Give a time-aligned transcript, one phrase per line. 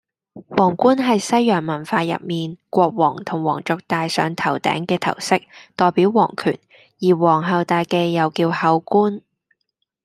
[0.57, 5.43] 王冠係西洋文化入面國王同王族戴上頭頂嘅頭飾，
[5.75, 6.57] 代表王權。
[7.01, 9.21] 而王后戴嘅又叫后冠